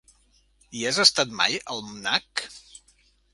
Hi 0.77 0.85
has 0.91 0.99
estat 1.03 1.35
mai 1.41 1.59
al 1.75 1.85
MNAC? 1.91 2.45